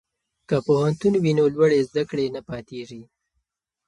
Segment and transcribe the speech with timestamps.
[0.49, 3.01] که پوهنتون وي نو لوړې زده کړې نه پاتیږي.